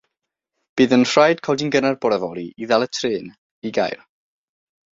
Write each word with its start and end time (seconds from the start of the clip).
Bydd 0.79 0.95
yn 0.97 1.05
rhaid 1.09 1.43
codi'n 1.49 1.69
gynnar 1.75 1.99
bore 2.07 2.19
fory 2.25 2.47
i 2.65 2.71
ddal 2.73 2.89
y 2.89 2.89
trên 3.01 3.31
i 3.71 3.77
Gaer. 3.79 4.05